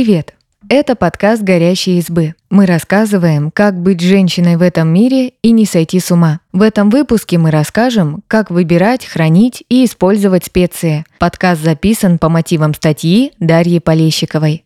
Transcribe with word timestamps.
Привет! 0.00 0.34
Это 0.68 0.94
подкаст 0.94 1.42
«Горящие 1.42 1.98
избы». 1.98 2.36
Мы 2.50 2.66
рассказываем, 2.66 3.50
как 3.50 3.74
быть 3.82 4.00
женщиной 4.00 4.56
в 4.56 4.62
этом 4.62 4.86
мире 4.86 5.32
и 5.42 5.50
не 5.50 5.66
сойти 5.66 5.98
с 5.98 6.12
ума. 6.12 6.38
В 6.52 6.62
этом 6.62 6.88
выпуске 6.88 7.36
мы 7.36 7.50
расскажем, 7.50 8.22
как 8.28 8.52
выбирать, 8.52 9.04
хранить 9.04 9.64
и 9.68 9.84
использовать 9.84 10.44
специи. 10.44 11.04
Подкаст 11.18 11.64
записан 11.64 12.20
по 12.20 12.28
мотивам 12.28 12.74
статьи 12.74 13.32
Дарьи 13.40 13.80
Полещиковой. 13.80 14.62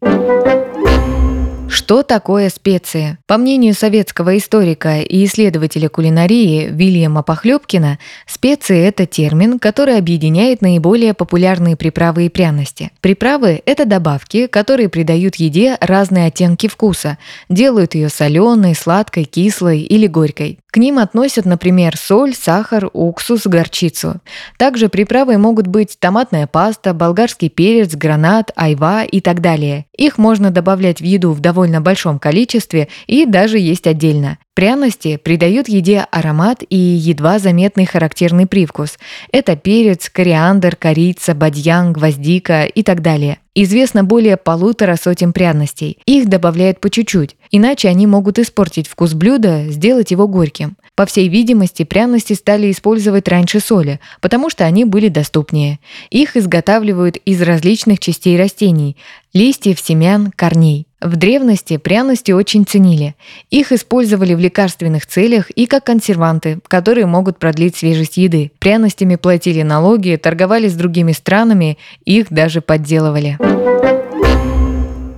Что 1.73 2.02
такое 2.02 2.50
специи? 2.50 3.16
По 3.27 3.39
мнению 3.39 3.72
советского 3.72 4.36
историка 4.36 5.00
и 5.00 5.25
исследователя 5.25 5.89
кулинарии 5.89 6.68
Вильяма 6.71 7.22
Похлебкина, 7.22 7.98
специи– 8.27 8.79
это 8.84 9.07
термин, 9.07 9.59
который 9.59 9.96
объединяет 9.96 10.61
наиболее 10.61 11.14
популярные 11.14 11.79
приправы 11.79 12.27
и 12.27 12.29
пряности. 12.29 12.90
Приправы– 13.00 13.63
это 13.64 13.86
добавки, 13.86 14.49
которые 14.49 14.90
придают 14.90 15.36
еде 15.36 15.79
разные 15.80 16.27
оттенки 16.27 16.68
вкуса, 16.68 17.16
делают 17.49 17.94
ее 17.94 18.11
соленой, 18.11 18.75
сладкой, 18.75 19.25
кислой 19.25 19.80
или 19.80 20.07
горькой. 20.07 20.58
К 20.72 20.79
ним 20.79 20.99
относят, 20.99 21.44
например, 21.44 21.99
соль, 21.99 22.35
сахар, 22.35 22.89
уксус, 22.94 23.46
горчицу. 23.46 24.22
Также 24.57 24.89
приправой 24.89 25.36
могут 25.36 25.67
быть 25.67 25.99
томатная 26.00 26.46
паста, 26.46 26.94
болгарский 26.94 27.50
перец, 27.50 27.94
гранат, 27.94 28.53
айва 28.57 29.04
и 29.04 29.21
так 29.21 29.43
далее. 29.43 29.85
Их 29.94 30.16
можно 30.16 30.50
добавлять 30.50 31.03
в 31.03 31.04
еду 31.04 31.32
в 31.32 31.40
довольно 31.40 31.82
большом 31.82 32.19
количестве 32.19 32.89
и 33.06 33.27
даже 33.27 33.58
есть 33.58 33.86
отдельно. 33.86 34.39
Пряности 34.55 35.17
придают 35.17 35.67
еде 35.67 36.06
аромат 36.11 36.62
и 36.69 36.77
едва 36.77 37.39
заметный 37.39 37.87
характерный 37.87 38.47
привкус. 38.47 38.98
Это 39.33 39.56
перец, 39.56 40.11
кориандр, 40.11 40.77
корица, 40.77 41.34
бадьян, 41.34 41.95
гвоздика 41.95 42.64
и 42.64 42.83
так 42.83 43.00
далее. 43.00 43.39
Известно 43.55 44.05
более 44.05 44.36
полутора 44.36 44.97
сотен 44.97 45.33
пряностей. 45.33 45.98
Их 46.05 46.28
добавляют 46.28 46.81
по 46.81 46.91
чуть-чуть, 46.91 47.36
иначе 47.50 47.89
они 47.89 48.06
могут 48.06 48.39
испортить 48.39 48.89
вкус 48.89 49.14
блюда, 49.14 49.64
сделать 49.69 50.11
его 50.11 50.28
горьким. 50.28 50.77
По 50.97 51.06
всей 51.06 51.28
видимости, 51.28 51.84
пряности 51.84 52.34
стали 52.34 52.70
использовать 52.70 53.28
раньше 53.28 53.61
соли, 53.61 54.00
потому 54.20 54.50
что 54.50 54.64
они 54.66 54.84
были 54.84 55.09
доступнее. 55.09 55.78
Их 56.11 56.37
изготавливают 56.37 57.16
из 57.16 57.41
различных 57.41 58.00
частей 58.00 58.39
растений– 58.39 58.98
листьев, 59.33 59.81
семян, 59.81 60.31
корней. 60.37 60.87
В 61.03 61.17
древности 61.17 61.78
пряности 61.78 62.31
очень 62.31 62.64
ценили. 62.64 63.17
Их 63.50 63.72
использовали 63.72 64.34
в 64.34 64.39
лекарственных 64.39 65.06
целях 65.06 65.50
и 65.50 65.67
как 65.67 65.84
консерванты, 65.84 66.61
которые 66.69 67.06
могут 67.06 67.41
продлить 67.41 67.77
свежесть 67.77 68.19
еды. 68.19 68.53
Пряностями 68.61 69.17
платили 69.17 69.62
налоги, 69.62 70.14
торговали 70.14 70.69
с 70.69 70.75
другими 70.75 71.11
странами, 71.11 71.77
их 72.05 72.28
даже 72.31 72.61
подделывали. 72.61 73.36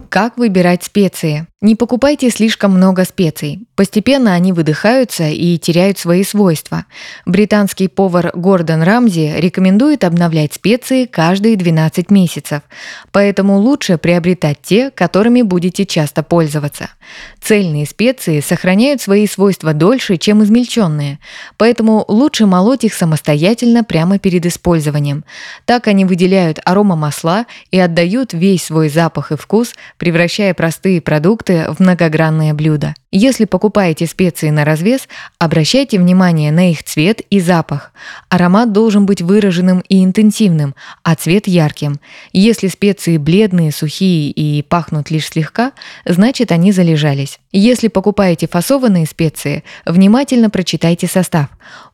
Как 0.09 0.39
выбирать 0.39 0.85
специи? 0.85 1.47
Не 1.65 1.77
покупайте 1.77 2.29
слишком 2.29 2.73
много 2.73 3.07
специй. 3.07 3.61
Постепенно 3.75 4.35
они 4.35 4.53
выдыхаются 4.53 5.31
и 5.31 5.57
теряют 5.57 5.97
свои 5.97 6.23
свойства. 6.23 6.85
Британский 7.25 7.89
повар 7.89 8.33
Гордон 8.35 8.83
Рамзи 8.83 9.37
рекомендует 9.39 10.05
обновлять 10.05 10.53
специи 10.53 11.07
каждые 11.07 11.57
12 11.57 12.11
месяцев. 12.11 12.61
Поэтому 13.13 13.57
лучше 13.57 13.97
приобретать 13.97 14.59
те, 14.61 14.91
которыми 14.91 15.41
будете 15.41 15.87
часто 15.87 16.23
пользоваться. 16.23 16.91
Цельные 17.41 17.87
специи 17.87 18.41
сохраняют 18.41 19.01
свои 19.01 19.27
свойства 19.27 19.73
дольше, 19.73 20.19
чем 20.19 20.43
измельченные, 20.45 21.19
поэтому 21.57 22.05
лучше 22.09 22.45
молоть 22.45 22.85
их 22.85 22.93
самостоятельно 22.93 23.85
прямо 23.85 24.19
перед 24.19 24.45
использованием. 24.45 25.25
Так 25.65 25.89
они 25.89 26.05
выделяют 26.05 26.61
арома 26.67 26.95
масла 26.95 27.47
и 27.71 27.79
отдают 27.79 28.35
весь 28.35 28.65
свой 28.65 28.91
запах 28.91 29.33
и 29.33 29.37
вкус, 29.37 29.75
превращая 29.97 30.53
простые 30.53 31.01
продукты 31.01 31.54
в 31.55 31.81
многогранное 31.81 32.55
блюдо. 32.55 32.95
Если 33.17 33.45
покупаете 33.45 34.09
специи 34.09 34.51
на 34.51 34.65
развес, 34.65 35.09
обращайте 35.39 36.01
внимание 36.01 36.51
на 36.51 36.73
их 36.73 36.83
цвет 36.83 37.21
и 37.31 37.39
запах. 37.39 37.93
Аромат 38.29 38.73
должен 38.73 39.07
быть 39.07 39.23
выраженным 39.23 39.85
и 39.89 40.03
интенсивным, 40.03 40.75
а 41.05 41.15
цвет 41.15 41.47
ярким. 41.47 42.01
Если 42.33 42.67
специи 42.67 43.19
бледные, 43.19 43.71
сухие 43.71 44.33
и 44.33 44.63
пахнут 44.63 45.13
лишь 45.13 45.29
слегка, 45.29 45.75
значит 46.05 46.51
они 46.51 46.73
залежались. 46.73 47.39
Если 47.53 47.87
покупаете 47.87 48.49
фасованные 48.49 49.07
специи, 49.07 49.63
внимательно 49.87 50.51
прочитайте 50.51 51.07
состав. 51.07 51.47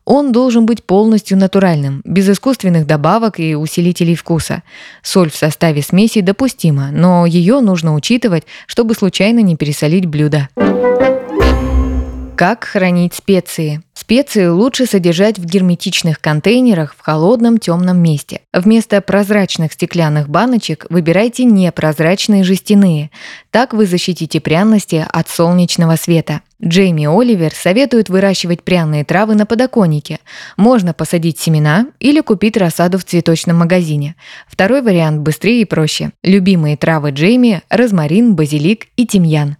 Он 0.05 0.31
должен 0.31 0.65
быть 0.65 0.83
полностью 0.83 1.37
натуральным, 1.37 2.01
без 2.03 2.27
искусственных 2.29 2.87
добавок 2.87 3.39
и 3.39 3.53
усилителей 3.53 4.15
вкуса. 4.15 4.63
Соль 5.03 5.29
в 5.29 5.35
составе 5.35 5.83
смеси 5.83 6.21
допустима, 6.21 6.89
но 6.91 7.27
ее 7.27 7.59
нужно 7.59 7.93
учитывать, 7.93 8.45
чтобы 8.65 8.95
случайно 8.95 9.41
не 9.41 9.55
пересолить 9.55 10.07
блюдо. 10.07 10.49
Как 12.41 12.63
хранить 12.63 13.13
специи? 13.13 13.83
Специи 13.93 14.47
лучше 14.47 14.87
содержать 14.87 15.37
в 15.37 15.45
герметичных 15.45 16.19
контейнерах 16.19 16.95
в 16.97 17.01
холодном 17.01 17.59
темном 17.59 17.99
месте. 18.01 18.41
Вместо 18.51 18.99
прозрачных 18.99 19.73
стеклянных 19.73 20.27
баночек 20.27 20.87
выбирайте 20.89 21.43
непрозрачные 21.43 22.43
жестяные. 22.43 23.11
Так 23.51 23.75
вы 23.75 23.85
защитите 23.85 24.41
пряности 24.41 25.05
от 25.07 25.29
солнечного 25.29 25.97
света. 25.97 26.41
Джейми 26.65 27.05
Оливер 27.05 27.53
советует 27.53 28.09
выращивать 28.09 28.63
пряные 28.63 29.05
травы 29.05 29.35
на 29.35 29.45
подоконнике. 29.45 30.17
Можно 30.57 30.95
посадить 30.95 31.37
семена 31.37 31.85
или 31.99 32.21
купить 32.21 32.57
рассаду 32.57 32.97
в 32.97 33.03
цветочном 33.03 33.57
магазине. 33.57 34.15
Второй 34.47 34.81
вариант 34.81 35.21
быстрее 35.21 35.61
и 35.61 35.65
проще. 35.65 36.09
Любимые 36.23 36.75
травы 36.75 37.11
Джейми– 37.11 37.61
розмарин, 37.69 38.33
базилик 38.33 38.87
и 38.95 39.05
тимьян. 39.05 39.57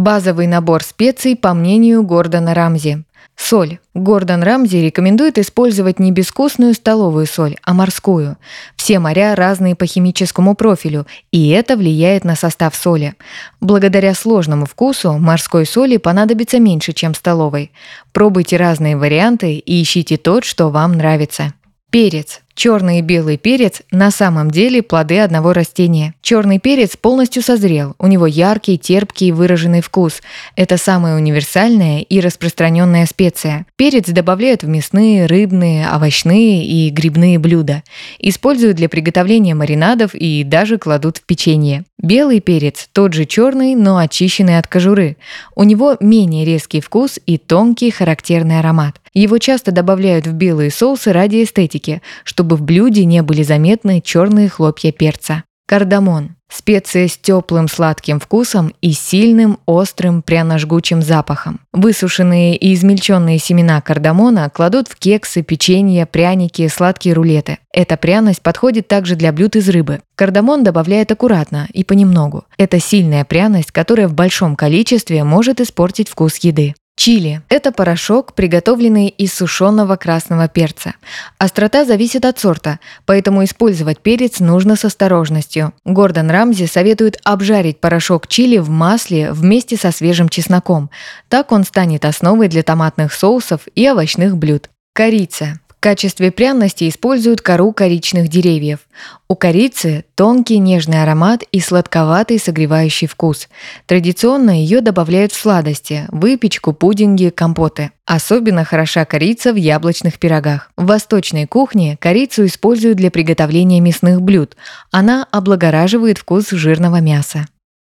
Базовый 0.00 0.46
набор 0.46 0.82
специй 0.82 1.36
по 1.36 1.52
мнению 1.52 2.02
Гордона 2.02 2.54
Рамзи. 2.54 3.04
Соль. 3.36 3.80
Гордон 3.92 4.42
Рамзи 4.42 4.78
рекомендует 4.78 5.36
использовать 5.36 5.98
не 5.98 6.10
безвкусную 6.10 6.72
столовую 6.72 7.26
соль, 7.26 7.58
а 7.64 7.74
морскую. 7.74 8.38
Все 8.76 8.98
моря 8.98 9.34
разные 9.34 9.74
по 9.74 9.84
химическому 9.84 10.54
профилю, 10.54 11.06
и 11.32 11.50
это 11.50 11.76
влияет 11.76 12.24
на 12.24 12.34
состав 12.34 12.74
соли. 12.74 13.14
Благодаря 13.60 14.14
сложному 14.14 14.64
вкусу 14.64 15.18
морской 15.18 15.66
соли 15.66 15.98
понадобится 15.98 16.60
меньше, 16.60 16.94
чем 16.94 17.12
столовой. 17.12 17.70
Пробуйте 18.12 18.56
разные 18.56 18.96
варианты 18.96 19.56
и 19.56 19.82
ищите 19.82 20.16
тот, 20.16 20.46
что 20.46 20.70
вам 20.70 20.92
нравится. 20.92 21.52
Перец. 21.90 22.40
Черный 22.60 22.98
и 22.98 23.00
белый 23.00 23.38
перец 23.38 23.80
на 23.90 24.10
самом 24.10 24.50
деле 24.50 24.82
плоды 24.82 25.18
одного 25.20 25.54
растения. 25.54 26.12
Черный 26.20 26.58
перец 26.58 26.94
полностью 26.94 27.42
созрел, 27.42 27.94
у 27.98 28.06
него 28.06 28.26
яркий, 28.26 28.76
терпкий, 28.76 29.30
выраженный 29.30 29.80
вкус. 29.80 30.20
Это 30.56 30.76
самая 30.76 31.16
универсальная 31.16 32.00
и 32.00 32.20
распространенная 32.20 33.06
специя. 33.06 33.64
Перец 33.76 34.10
добавляют 34.10 34.62
в 34.62 34.68
мясные, 34.68 35.24
рыбные, 35.24 35.88
овощные 35.90 36.66
и 36.66 36.90
грибные 36.90 37.38
блюда. 37.38 37.82
Используют 38.18 38.76
для 38.76 38.90
приготовления 38.90 39.54
маринадов 39.54 40.14
и 40.14 40.44
даже 40.44 40.76
кладут 40.76 41.16
в 41.16 41.22
печенье. 41.22 41.86
Белый 41.96 42.40
перец 42.40 42.90
тот 42.92 43.14
же 43.14 43.24
черный, 43.24 43.74
но 43.74 43.96
очищенный 43.96 44.58
от 44.58 44.66
кожуры. 44.66 45.16
У 45.54 45.64
него 45.64 45.96
менее 46.00 46.44
резкий 46.44 46.82
вкус 46.82 47.18
и 47.24 47.38
тонкий 47.38 47.90
характерный 47.90 48.58
аромат. 48.58 49.00
Его 49.12 49.38
часто 49.38 49.72
добавляют 49.72 50.26
в 50.26 50.32
белые 50.32 50.70
соусы 50.70 51.12
ради 51.12 51.42
эстетики, 51.42 52.00
чтобы 52.22 52.49
в 52.56 52.62
блюде 52.62 53.04
не 53.04 53.22
были 53.22 53.42
заметны 53.42 54.00
черные 54.00 54.48
хлопья 54.48 54.92
перца. 54.92 55.44
Кардамон– 55.70 56.30
специя 56.50 57.06
с 57.06 57.16
теплым 57.16 57.68
сладким 57.68 58.18
вкусом 58.18 58.74
и 58.80 58.90
сильным 58.90 59.60
острым 59.66 60.20
пряно-жгучим 60.20 61.00
запахом. 61.00 61.60
Высушенные 61.72 62.56
и 62.56 62.74
измельченные 62.74 63.38
семена 63.38 63.80
кардамона 63.80 64.50
кладут 64.50 64.88
в 64.88 64.96
кексы, 64.96 65.42
печенье, 65.42 66.06
пряники, 66.06 66.66
сладкие 66.66 67.14
рулеты. 67.14 67.58
Эта 67.72 67.96
пряность 67.96 68.42
подходит 68.42 68.88
также 68.88 69.14
для 69.14 69.30
блюд 69.32 69.54
из 69.54 69.68
рыбы. 69.68 70.00
Кардамон 70.16 70.64
добавляют 70.64 71.12
аккуратно 71.12 71.68
и 71.72 71.84
понемногу. 71.84 72.46
Это 72.58 72.80
сильная 72.80 73.24
пряность, 73.24 73.70
которая 73.70 74.08
в 74.08 74.14
большом 74.14 74.56
количестве 74.56 75.22
может 75.22 75.60
испортить 75.60 76.08
вкус 76.08 76.38
еды. 76.38 76.74
Чили– 77.00 77.40
это 77.48 77.72
порошок, 77.72 78.34
приготовленный 78.34 79.08
из 79.08 79.32
сушеного 79.32 79.96
красного 79.96 80.48
перца. 80.48 80.96
Острота 81.38 81.86
зависит 81.86 82.26
от 82.26 82.38
сорта, 82.38 82.78
поэтому 83.06 83.42
использовать 83.42 84.00
перец 84.00 84.38
нужно 84.38 84.76
с 84.76 84.84
осторожностью. 84.84 85.72
Гордон 85.86 86.28
Рамзи 86.28 86.66
советует 86.66 87.18
обжарить 87.24 87.80
порошок 87.80 88.28
чили 88.28 88.58
в 88.58 88.68
масле 88.68 89.32
вместе 89.32 89.78
со 89.78 89.92
свежим 89.92 90.28
чесноком. 90.28 90.90
Так 91.30 91.52
он 91.52 91.64
станет 91.64 92.04
основой 92.04 92.48
для 92.48 92.62
томатных 92.62 93.14
соусов 93.14 93.62
и 93.74 93.88
овощных 93.88 94.36
блюд. 94.36 94.68
Корица 94.92 95.59
В 95.80 95.82
качестве 95.82 96.30
пряности 96.30 96.86
используют 96.90 97.40
кору 97.40 97.72
коричных 97.72 98.28
деревьев. 98.28 98.80
У 99.28 99.34
корицы 99.34 100.04
тонкий 100.14 100.58
нежный 100.58 101.02
аромат 101.02 101.42
и 101.52 101.60
сладковатый 101.60 102.38
согревающий 102.38 103.06
вкус. 103.06 103.48
Традиционно 103.86 104.50
ее 104.50 104.82
добавляют 104.82 105.32
в 105.32 105.40
сладости– 105.40 106.04
выпечку, 106.08 106.74
пудинги, 106.74 107.30
компоты. 107.30 107.92
Особенно 108.04 108.66
хороша 108.66 109.06
корица 109.06 109.54
в 109.54 109.56
яблочных 109.56 110.18
пирогах. 110.18 110.70
В 110.76 110.84
восточной 110.84 111.46
кухне 111.46 111.96
корицу 111.98 112.44
используют 112.44 112.98
для 112.98 113.10
приготовления 113.10 113.80
мясных 113.80 114.20
блюд. 114.20 114.58
Она 114.90 115.26
облагораживает 115.30 116.18
вкус 116.18 116.50
жирного 116.50 117.00
мяса. 117.00 117.46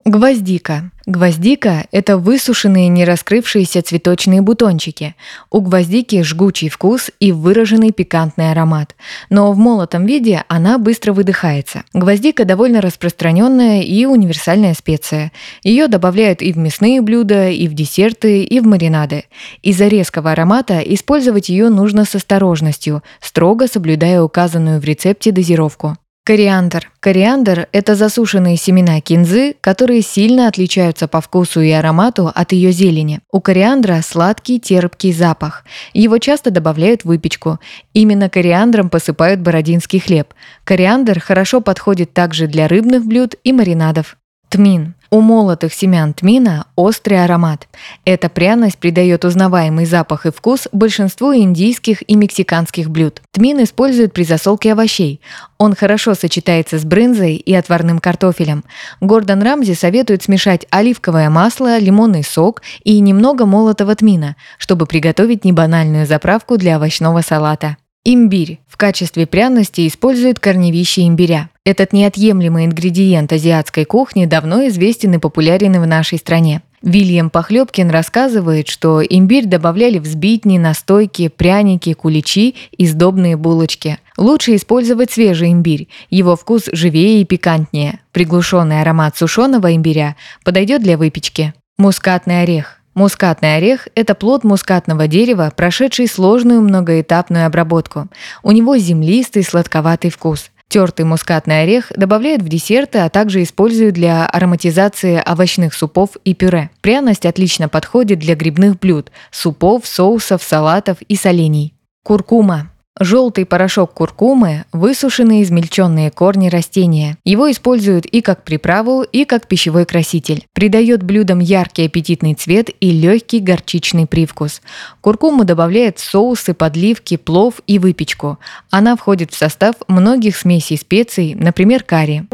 Гвоздика. 0.06 0.90
Гвоздика– 1.06 1.86
это 1.90 2.18
высушенные 2.18 2.88
не 2.88 3.06
раскрывшиеся 3.06 3.80
цветочные 3.80 4.42
бутончики. 4.42 5.14
У 5.50 5.62
гвоздики 5.62 6.22
жгучий 6.22 6.68
вкус 6.68 7.10
и 7.20 7.32
выраженный 7.32 7.90
пикантный 7.90 8.50
аромат. 8.50 8.94
Но 9.30 9.50
в 9.50 9.56
молотом 9.56 10.04
виде 10.04 10.44
она 10.48 10.76
быстро 10.76 11.14
выдыхается. 11.14 11.84
Гвоздика 11.94 12.44
довольно 12.44 12.82
распространенная 12.82 13.80
и 13.80 14.04
универсальная 14.04 14.74
специя. 14.74 15.32
Ее 15.62 15.88
добавляют 15.88 16.42
и 16.42 16.52
в 16.52 16.58
мясные 16.58 17.00
блюда, 17.00 17.48
и 17.48 17.66
в 17.66 17.72
десерты, 17.72 18.44
и 18.44 18.60
в 18.60 18.66
маринады. 18.66 19.24
Из-за 19.62 19.88
резкого 19.88 20.32
аромата 20.32 20.80
использовать 20.80 21.48
ее 21.48 21.70
нужно 21.70 22.04
с 22.04 22.14
осторожностью, 22.14 23.02
строго 23.22 23.68
соблюдая 23.68 24.20
указанную 24.20 24.80
в 24.80 24.84
рецепте 24.84 25.32
дозировку. 25.32 25.96
Кориандр. 26.26 26.90
Кориандр– 27.00 27.68
это 27.72 27.94
засушенные 27.94 28.56
семена 28.56 28.98
кинзы, 29.02 29.56
которые 29.60 30.00
сильно 30.00 30.48
отличаются 30.48 31.06
по 31.06 31.20
вкусу 31.20 31.60
и 31.60 31.70
аромату 31.70 32.32
от 32.34 32.52
ее 32.52 32.72
зелени. 32.72 33.20
У 33.30 33.42
кориандра 33.42 34.00
сладкий 34.00 34.58
терпкий 34.58 35.12
запах. 35.12 35.66
Его 35.92 36.16
часто 36.16 36.50
добавляют 36.50 37.02
в 37.02 37.08
выпечку. 37.08 37.60
Именно 37.92 38.30
кориандром 38.30 38.88
посыпают 38.88 39.40
бородинский 39.40 40.00
хлеб. 40.00 40.32
Кориандр 40.64 41.20
хорошо 41.20 41.60
подходит 41.60 42.14
также 42.14 42.46
для 42.46 42.68
рыбных 42.68 43.04
блюд 43.04 43.34
и 43.44 43.52
маринадов. 43.52 44.16
Тмин. 44.48 44.93
У 45.10 45.20
молотых 45.20 45.72
семян 45.72 46.14
тмина 46.14 46.66
острый 46.76 47.22
аромат. 47.22 47.68
Эта 48.04 48.28
пряность 48.28 48.78
придает 48.78 49.24
узнаваемый 49.24 49.84
запах 49.84 50.26
и 50.26 50.32
вкус 50.32 50.68
большинству 50.72 51.34
индийских 51.34 52.02
и 52.08 52.16
мексиканских 52.16 52.90
блюд. 52.90 53.22
Тмин 53.32 53.62
используют 53.62 54.12
при 54.12 54.24
засолке 54.24 54.72
овощей. 54.72 55.20
Он 55.58 55.74
хорошо 55.74 56.14
сочетается 56.14 56.78
с 56.78 56.84
брынзой 56.84 57.36
и 57.36 57.54
отварным 57.54 57.98
картофелем. 57.98 58.64
Гордон 59.00 59.42
Рамзи 59.42 59.74
советует 59.74 60.22
смешать 60.22 60.66
оливковое 60.70 61.30
масло, 61.30 61.78
лимонный 61.78 62.24
сок 62.24 62.62
и 62.82 62.98
немного 63.00 63.46
молотого 63.46 63.94
тмина, 63.94 64.36
чтобы 64.58 64.86
приготовить 64.86 65.44
небанальную 65.44 66.06
заправку 66.06 66.56
для 66.56 66.76
овощного 66.76 67.20
салата. 67.20 67.76
Имбирь. 68.06 68.60
В 68.68 68.76
качестве 68.76 69.26
пряности 69.26 69.88
используют 69.88 70.38
корневище 70.38 71.06
имбиря. 71.08 71.48
Этот 71.64 71.94
неотъемлемый 71.94 72.66
ингредиент 72.66 73.32
азиатской 73.32 73.86
кухни 73.86 74.26
давно 74.26 74.66
известен 74.68 75.14
и 75.14 75.18
популярен 75.18 75.80
в 75.80 75.86
нашей 75.86 76.18
стране. 76.18 76.60
Вильям 76.82 77.30
Похлебкин 77.30 77.88
рассказывает, 77.88 78.68
что 78.68 79.02
имбирь 79.02 79.46
добавляли 79.46 79.98
в 79.98 80.04
сбитни, 80.04 80.58
настойки, 80.58 81.28
пряники, 81.28 81.94
куличи 81.94 82.56
и 82.76 82.86
сдобные 82.86 83.38
булочки. 83.38 83.98
Лучше 84.18 84.54
использовать 84.56 85.10
свежий 85.10 85.50
имбирь. 85.50 85.88
Его 86.10 86.36
вкус 86.36 86.68
живее 86.70 87.22
и 87.22 87.24
пикантнее. 87.24 88.00
Приглушенный 88.12 88.82
аромат 88.82 89.16
сушеного 89.16 89.74
имбиря 89.74 90.16
подойдет 90.44 90.82
для 90.82 90.98
выпечки. 90.98 91.54
Мускатный 91.78 92.42
орех. 92.42 92.82
Мускатный 92.94 93.56
орех– 93.56 93.88
это 93.96 94.14
плод 94.14 94.44
мускатного 94.44 95.08
дерева, 95.08 95.52
прошедший 95.54 96.06
сложную 96.06 96.62
многоэтапную 96.62 97.46
обработку. 97.46 98.08
У 98.44 98.52
него 98.52 98.76
землистый 98.76 99.42
сладковатый 99.42 100.10
вкус. 100.10 100.50
Тертый 100.68 101.04
мускатный 101.04 101.62
орех 101.62 101.92
добавляют 101.96 102.42
в 102.42 102.48
десерты, 102.48 102.98
а 102.98 103.10
также 103.10 103.42
используют 103.42 103.94
для 103.94 104.26
ароматизации 104.26 105.22
овощных 105.24 105.74
супов 105.74 106.10
и 106.24 106.34
пюре. 106.34 106.70
Пряность 106.80 107.26
отлично 107.26 107.68
подходит 107.68 108.20
для 108.20 108.36
грибных 108.36 108.78
блюд– 108.78 109.10
супов, 109.30 109.86
соусов, 109.86 110.42
салатов 110.42 110.98
и 111.02 111.16
солений. 111.16 111.74
Куркума 112.04 112.70
Желтый 113.00 113.44
порошок 113.44 113.92
куркумы– 113.92 114.66
высушенные 114.72 115.42
измельченные 115.42 116.12
корни 116.12 116.48
растения. 116.48 117.18
Его 117.24 117.50
используют 117.50 118.06
и 118.06 118.20
как 118.20 118.44
приправу, 118.44 119.02
и 119.02 119.24
как 119.24 119.48
пищевой 119.48 119.84
краситель. 119.84 120.46
Придает 120.52 121.02
блюдам 121.02 121.40
яркий 121.40 121.86
аппетитный 121.86 122.34
цвет 122.34 122.70
и 122.78 122.92
легкий 122.92 123.40
горчичный 123.40 124.06
привкус. 124.06 124.62
Куркуму 125.00 125.44
добавляют 125.44 125.98
в 125.98 126.04
соусы, 126.08 126.54
подливки, 126.54 127.16
плов 127.16 127.54
и 127.66 127.80
выпечку. 127.80 128.38
Она 128.70 128.94
входит 128.94 129.32
в 129.32 129.36
состав 129.36 129.74
многих 129.88 130.36
смесей 130.36 130.78
специй, 130.78 131.34
например, 131.34 131.82
карри. 131.82 132.26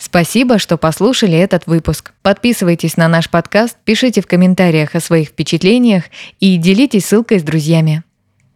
Спасибо, 0.00 0.58
что 0.58 0.78
послушали 0.78 1.38
этот 1.38 1.68
выпуск. 1.68 2.12
Подписывайтесь 2.22 2.96
на 2.96 3.06
наш 3.06 3.30
подкаст, 3.30 3.76
пишите 3.84 4.20
в 4.20 4.26
комментариях 4.26 4.96
о 4.96 5.00
своих 5.00 5.28
впечатлениях 5.28 6.04
и 6.40 6.56
делитесь 6.56 7.06
ссылкой 7.06 7.38
с 7.38 7.44
друзьями. 7.44 8.02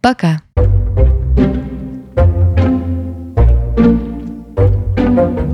Пока. 0.01 0.41
thank 5.09 5.39
you 5.39 5.48